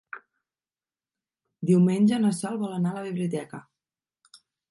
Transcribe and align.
Diumenge 1.71 2.19
na 2.25 2.33
Sol 2.39 2.57
vol 2.63 2.73
anar 2.79 2.93
a 2.93 2.97
la 2.97 3.03
biblioteca. 3.11 3.63